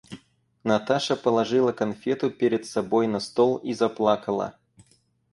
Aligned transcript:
Наташа 0.63 1.15
положила 1.15 1.73
конфету 1.73 2.31
перед 2.31 2.65
собой 2.65 3.05
на 3.05 3.19
стол 3.19 3.57
и 3.57 3.71
заплакала. 3.71 4.55